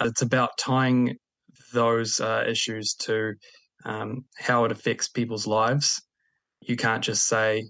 It's 0.00 0.22
about 0.22 0.58
tying 0.58 1.16
those 1.72 2.20
uh, 2.20 2.44
issues 2.48 2.94
to 3.00 3.34
um, 3.84 4.24
how 4.38 4.64
it 4.64 4.72
affects 4.72 5.08
people's 5.08 5.46
lives. 5.46 6.02
You 6.62 6.76
can't 6.76 7.04
just 7.04 7.26
say 7.28 7.64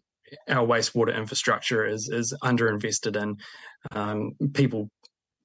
our 0.48 0.66
wastewater 0.66 1.14
infrastructure 1.14 1.84
is 1.84 2.08
is 2.08 2.34
underinvested 2.42 3.20
in. 3.20 3.36
Um, 3.92 4.32
people 4.54 4.88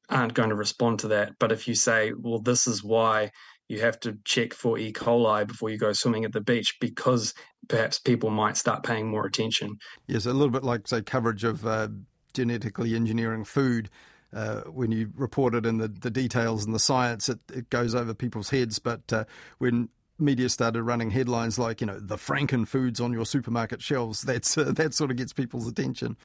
aren't 0.09 0.33
going 0.33 0.49
to 0.49 0.55
respond 0.55 0.99
to 0.99 1.07
that. 1.09 1.33
But 1.39 1.51
if 1.51 1.67
you 1.67 1.75
say, 1.75 2.13
well, 2.17 2.39
this 2.39 2.67
is 2.67 2.83
why 2.83 3.31
you 3.67 3.81
have 3.81 3.99
to 4.01 4.17
check 4.25 4.53
for 4.53 4.77
E. 4.77 4.91
coli 4.91 5.45
before 5.45 5.69
you 5.69 5.77
go 5.77 5.93
swimming 5.93 6.25
at 6.25 6.33
the 6.33 6.41
beach, 6.41 6.77
because 6.81 7.33
perhaps 7.67 7.99
people 7.99 8.29
might 8.31 8.57
start 8.57 8.83
paying 8.83 9.07
more 9.07 9.25
attention. 9.25 9.77
Yes, 10.07 10.25
a 10.25 10.33
little 10.33 10.49
bit 10.49 10.63
like, 10.63 10.87
say, 10.87 11.01
coverage 11.01 11.43
of 11.43 11.65
uh, 11.65 11.89
genetically 12.33 12.95
engineering 12.95 13.43
food. 13.43 13.89
Uh, 14.31 14.61
when 14.61 14.91
you 14.91 15.11
report 15.15 15.55
it 15.55 15.65
in 15.65 15.77
the, 15.77 15.87
the 15.87 16.11
details 16.11 16.65
and 16.65 16.73
the 16.73 16.79
science, 16.79 17.29
it, 17.29 17.39
it 17.53 17.69
goes 17.69 17.95
over 17.95 18.13
people's 18.13 18.49
heads. 18.49 18.79
But 18.79 19.11
uh, 19.11 19.25
when 19.57 19.89
media 20.19 20.49
started 20.49 20.83
running 20.83 21.11
headlines 21.11 21.57
like, 21.57 21.81
you 21.81 21.87
know, 21.87 21.99
the 21.99 22.17
Franken 22.17 22.67
foods 22.67 22.99
on 22.99 23.13
your 23.13 23.25
supermarket 23.25 23.81
shelves, 23.81 24.21
that's 24.23 24.57
uh, 24.57 24.71
that 24.73 24.93
sort 24.93 25.11
of 25.11 25.17
gets 25.17 25.33
people's 25.33 25.67
attention. 25.67 26.17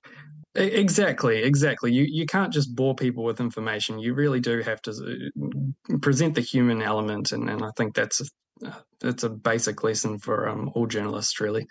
Exactly, 0.56 1.42
exactly. 1.42 1.92
You 1.92 2.04
you 2.08 2.26
can't 2.26 2.52
just 2.52 2.76
bore 2.76 2.94
people 2.94 3.24
with 3.24 3.40
information. 3.40 3.98
You 3.98 4.14
really 4.14 4.38
do 4.38 4.60
have 4.60 4.80
to 4.82 4.92
uh, 4.92 5.96
present 5.98 6.36
the 6.36 6.42
human 6.42 6.80
element, 6.80 7.32
and, 7.32 7.50
and 7.50 7.64
I 7.64 7.70
think 7.76 7.94
that's 7.94 8.20
a, 8.62 8.72
that's 9.00 9.24
a 9.24 9.30
basic 9.30 9.82
lesson 9.82 10.18
for 10.18 10.48
um, 10.48 10.70
all 10.74 10.86
journalists, 10.86 11.40
really. 11.40 11.66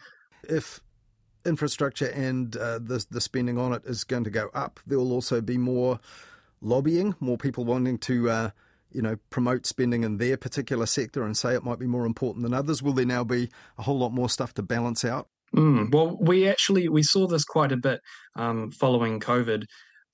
If 0.50 0.82
infrastructure 1.46 2.08
and 2.08 2.56
uh, 2.58 2.80
the 2.80 3.06
the 3.10 3.22
spending 3.22 3.58
on 3.58 3.72
it 3.72 3.84
is 3.86 4.04
going 4.04 4.26
to 4.26 4.30
go 4.30 4.50
up, 4.54 4.82
there 4.86 4.98
will 4.98 5.14
also 5.14 5.40
be 5.40 5.58
more 5.58 6.02
lobbying, 6.60 7.16
more 7.20 7.38
people 7.38 7.64
wanting 7.64 7.98
to. 8.00 8.30
Uh, 8.30 8.50
you 8.92 9.02
know, 9.02 9.18
promote 9.32 9.66
spending 9.66 10.04
in 10.04 10.18
their 10.18 10.38
particular 10.38 10.86
sector 10.86 11.24
and 11.24 11.36
say 11.36 11.56
it 11.56 11.64
might 11.64 11.80
be 11.80 11.88
more 11.88 12.06
important 12.06 12.44
than 12.44 12.54
others? 12.54 12.84
Will 12.84 12.94
there 12.94 13.08
now 13.08 13.24
be 13.24 13.50
a 13.76 13.82
whole 13.82 13.98
lot 13.98 14.14
more 14.14 14.30
stuff 14.30 14.54
to 14.54 14.62
balance 14.62 15.04
out? 15.04 15.30
Mm, 15.56 15.94
well, 15.94 16.18
we 16.20 16.48
actually 16.48 16.90
we 16.90 17.04
saw 17.04 17.28
this 17.28 17.44
quite 17.44 17.72
a 17.72 17.78
bit 17.78 18.02
um, 18.36 18.72
following 18.72 19.20
COVID, 19.20 19.66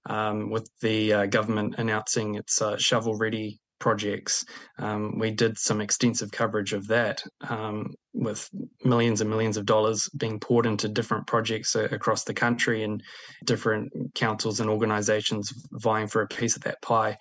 um, 0.06 0.50
with 0.50 0.70
the 0.82 1.14
uh, 1.14 1.26
government 1.28 1.76
announcing 1.78 2.36
its 2.36 2.62
uh, 2.62 2.78
shovel 2.78 3.16
ready 3.16 3.60
projects. 3.80 4.44
Um, 4.78 5.18
we 5.18 5.32
did 5.32 5.58
some 5.58 5.80
extensive 5.80 6.32
coverage 6.32 6.74
of 6.74 6.88
that 6.88 7.24
um, 7.48 7.94
with 8.14 8.50
millions 8.84 9.22
and 9.22 9.30
millions 9.30 9.56
of 9.56 9.66
dollars 9.66 10.10
being 10.18 10.40
poured 10.40 10.66
into 10.66 10.90
different 10.90 11.28
projects 11.28 11.76
uh, 11.76 11.88
across 11.92 12.26
the 12.26 12.34
country 12.34 12.84
and 12.84 13.02
different 13.46 13.92
councils 14.16 14.60
and 14.60 14.70
organisations 14.70 15.54
vying 15.72 16.08
for 16.08 16.22
a 16.22 16.28
piece 16.28 16.58
of 16.58 16.64
that 16.64 16.82
pie. 16.82 17.18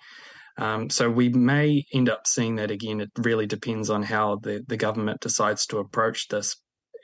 Um, 0.57 0.89
so 0.89 1.09
we 1.09 1.29
may 1.29 1.85
end 1.93 2.09
up 2.09 2.27
seeing 2.27 2.55
that 2.55 2.71
again. 2.71 2.99
It 2.99 3.11
really 3.17 3.45
depends 3.45 3.89
on 3.89 4.03
how 4.03 4.39
the, 4.43 4.61
the 4.67 4.75
government 4.75 5.21
decides 5.21 5.65
to 5.67 5.77
approach 5.77 6.27
this. 6.27 6.57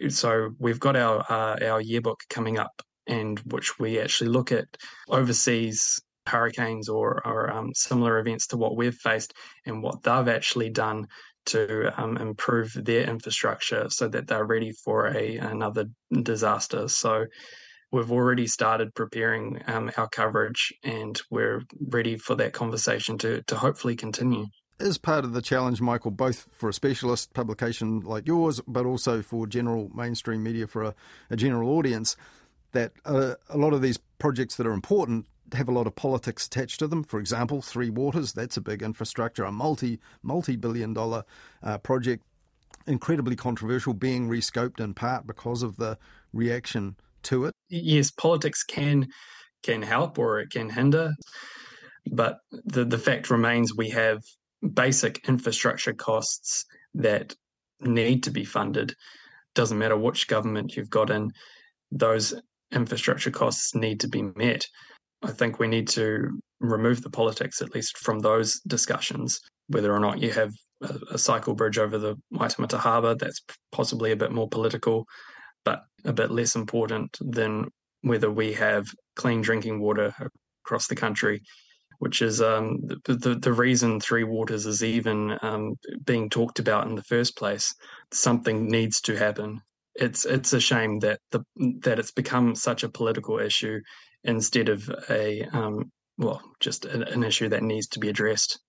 So 0.09 0.51
we've 0.59 0.79
got 0.79 0.95
our 0.95 1.19
uh, 1.29 1.57
our 1.65 1.81
yearbook 1.81 2.19
coming 2.29 2.57
up, 2.59 2.81
and 3.07 3.39
which 3.39 3.79
we 3.79 3.99
actually 3.99 4.29
look 4.29 4.51
at 4.51 4.65
overseas 5.09 6.01
hurricanes 6.27 6.89
or, 6.89 7.25
or 7.25 7.51
um, 7.51 7.71
similar 7.73 8.19
events 8.19 8.47
to 8.47 8.57
what 8.57 8.75
we've 8.75 8.95
faced 8.95 9.33
and 9.65 9.83
what 9.83 10.01
they've 10.03 10.27
actually 10.27 10.69
done 10.69 11.05
to 11.45 11.91
um, 12.01 12.17
improve 12.17 12.73
their 12.73 13.07
infrastructure 13.07 13.87
so 13.89 14.07
that 14.07 14.27
they're 14.27 14.45
ready 14.45 14.71
for 14.71 15.07
a 15.07 15.37
another 15.37 15.85
disaster. 16.23 16.87
So 16.87 17.25
we've 17.91 18.11
already 18.11 18.47
started 18.47 18.95
preparing 18.95 19.61
um, 19.67 19.91
our 19.97 20.09
coverage 20.09 20.73
and 20.83 21.21
we're 21.29 21.61
ready 21.79 22.17
for 22.17 22.35
that 22.35 22.53
conversation 22.53 23.17
to, 23.19 23.43
to 23.43 23.55
hopefully 23.55 23.95
continue. 23.95 24.47
Is 24.77 24.97
part 24.97 25.23
of 25.23 25.31
the 25.31 25.41
challenge, 25.41 25.79
Michael, 25.79 26.11
both 26.11 26.49
for 26.51 26.67
a 26.67 26.73
specialist 26.73 27.33
publication 27.33 28.01
like 28.01 28.27
yours, 28.27 28.59
but 28.67 28.85
also 28.85 29.21
for 29.21 29.47
general 29.47 29.89
mainstream 29.95 30.43
media 30.43 30.67
for 30.67 30.83
a, 30.83 30.95
a 31.29 31.37
general 31.37 31.69
audience, 31.69 32.17
that 32.73 32.91
uh, 33.05 33.35
a 33.49 33.57
lot 33.57 33.71
of 33.71 33.81
these 33.81 33.97
projects 34.19 34.57
that 34.57 34.67
are 34.67 34.73
important 34.73 35.27
have 35.53 35.69
a 35.69 35.71
lot 35.71 35.87
of 35.87 35.95
politics 35.95 36.45
attached 36.45 36.79
to 36.79 36.87
them. 36.87 37.05
For 37.05 37.21
example, 37.21 37.61
Three 37.61 37.89
Waters, 37.89 38.33
that's 38.33 38.57
a 38.57 38.61
big 38.61 38.83
infrastructure, 38.83 39.45
a 39.45 39.51
multi 39.51 39.99
multi 40.21 40.57
billion 40.57 40.93
dollar 40.93 41.23
uh, 41.63 41.77
project, 41.77 42.25
incredibly 42.85 43.37
controversial, 43.37 43.93
being 43.93 44.27
rescoped 44.27 44.81
in 44.81 44.93
part 44.93 45.25
because 45.25 45.63
of 45.63 45.77
the 45.77 45.97
reaction 46.33 46.97
to 47.23 47.45
it. 47.45 47.53
Yes, 47.69 48.11
politics 48.11 48.63
can 48.63 49.07
can 49.63 49.81
help 49.81 50.19
or 50.19 50.39
it 50.41 50.49
can 50.49 50.69
hinder, 50.69 51.13
but 52.11 52.39
the 52.51 52.83
the 52.83 52.99
fact 52.99 53.29
remains 53.29 53.73
we 53.73 53.91
have 53.91 54.21
basic 54.73 55.27
infrastructure 55.27 55.93
costs 55.93 56.65
that 56.93 57.35
need 57.81 58.23
to 58.23 58.31
be 58.31 58.45
funded. 58.45 58.95
Doesn't 59.53 59.77
matter 59.77 59.97
which 59.97 60.27
government 60.27 60.75
you've 60.75 60.89
got 60.89 61.09
in, 61.09 61.31
those 61.91 62.33
infrastructure 62.71 63.31
costs 63.31 63.75
need 63.75 63.99
to 64.01 64.07
be 64.07 64.23
met. 64.35 64.67
I 65.23 65.31
think 65.31 65.59
we 65.59 65.67
need 65.67 65.87
to 65.89 66.39
remove 66.59 67.01
the 67.01 67.09
politics, 67.09 67.61
at 67.61 67.73
least 67.73 67.97
from 67.97 68.19
those 68.19 68.59
discussions. 68.67 69.39
Whether 69.67 69.93
or 69.93 69.99
not 69.99 70.21
you 70.21 70.31
have 70.31 70.53
a, 70.81 70.99
a 71.11 71.17
cycle 71.17 71.55
bridge 71.55 71.77
over 71.77 71.97
the 71.97 72.15
Waitemata 72.33 72.77
Harbour, 72.77 73.15
that's 73.15 73.41
possibly 73.71 74.11
a 74.11 74.17
bit 74.17 74.31
more 74.31 74.49
political, 74.49 75.05
but 75.63 75.83
a 76.03 76.13
bit 76.13 76.31
less 76.31 76.55
important 76.55 77.17
than 77.21 77.69
whether 78.01 78.29
we 78.29 78.53
have 78.53 78.87
clean 79.15 79.41
drinking 79.41 79.79
water 79.79 80.13
across 80.63 80.87
the 80.87 80.95
country, 80.95 81.41
which 81.99 82.21
is 82.21 82.41
um, 82.41 82.79
the, 83.05 83.37
the, 83.41 83.53
reason 83.53 83.99
Three 83.99 84.23
Waters 84.23 84.65
is 84.65 84.83
even 84.83 85.37
um, 85.41 85.75
being 86.05 86.29
talked 86.29 86.59
about 86.59 86.87
in 86.87 86.95
the 86.95 87.03
first 87.03 87.37
place. 87.37 87.73
Something 88.11 88.67
needs 88.67 89.01
to 89.01 89.15
happen. 89.15 89.61
It's 89.95 90.25
it's 90.25 90.51
a 90.53 90.59
shame 90.59 90.99
that 90.99 91.19
the 91.31 91.41
that 91.81 91.99
it's 91.99 92.11
become 92.11 92.55
such 92.55 92.83
a 92.83 92.89
political 92.89 93.39
issue 93.39 93.79
instead 94.23 94.69
of 94.69 94.89
a 95.09 95.43
um, 95.53 95.91
well, 96.17 96.41
just 96.59 96.85
an, 96.85 97.03
an 97.03 97.23
issue 97.23 97.49
that 97.49 97.63
needs 97.63 97.87
to 97.87 97.99
be 97.99 98.09
addressed. 98.09 98.59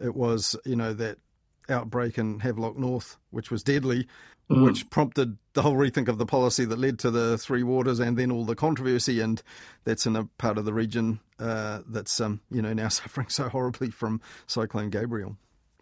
It 0.00 0.14
was, 0.14 0.56
you 0.64 0.76
know, 0.76 0.94
that 0.94 1.18
outbreak 1.68 2.18
in 2.18 2.40
Havelock 2.40 2.76
North, 2.76 3.16
which 3.30 3.50
was 3.50 3.62
deadly, 3.62 4.06
mm. 4.50 4.64
which 4.64 4.88
prompted 4.90 5.38
the 5.52 5.62
whole 5.62 5.74
rethink 5.74 6.08
of 6.08 6.18
the 6.18 6.26
policy 6.26 6.64
that 6.64 6.78
led 6.78 6.98
to 7.00 7.10
the 7.10 7.38
Three 7.38 7.62
Waters 7.62 8.00
and 8.00 8.16
then 8.16 8.30
all 8.30 8.44
the 8.44 8.56
controversy. 8.56 9.20
And 9.20 9.42
that's 9.84 10.06
in 10.06 10.16
a 10.16 10.24
part 10.38 10.58
of 10.58 10.64
the 10.64 10.72
region 10.72 11.20
uh, 11.38 11.80
that's, 11.86 12.20
um, 12.20 12.40
you 12.50 12.62
know, 12.62 12.72
now 12.72 12.88
suffering 12.88 13.28
so 13.28 13.48
horribly 13.48 13.90
from 13.90 14.20
Cyclone 14.46 14.90
Gabrielle. 14.90 15.36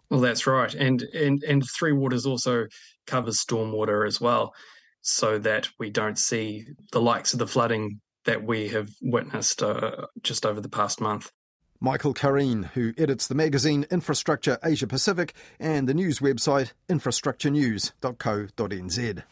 Well, 0.09 0.21
that's 0.21 0.47
right. 0.47 0.73
And, 0.73 1.01
and, 1.01 1.43
and 1.43 1.67
Three 1.69 1.91
Waters 1.91 2.25
also 2.25 2.67
covers 3.05 3.43
stormwater 3.43 4.07
as 4.07 4.21
well, 4.21 4.53
so 5.01 5.37
that 5.39 5.69
we 5.79 5.89
don't 5.89 6.17
see 6.17 6.65
the 6.91 7.01
likes 7.01 7.33
of 7.33 7.39
the 7.39 7.47
flooding 7.47 7.99
that 8.25 8.43
we 8.43 8.67
have 8.69 8.89
witnessed 9.01 9.63
uh, 9.63 10.05
just 10.21 10.45
over 10.45 10.61
the 10.61 10.69
past 10.69 11.01
month. 11.01 11.31
Michael 11.79 12.13
Curreen, 12.13 12.65
who 12.71 12.93
edits 12.97 13.27
the 13.27 13.35
magazine 13.35 13.85
Infrastructure 13.91 14.57
Asia 14.63 14.87
Pacific 14.87 15.33
and 15.59 15.87
the 15.87 15.93
news 15.93 16.19
website 16.19 16.71
infrastructurenews.co.nz. 16.89 19.23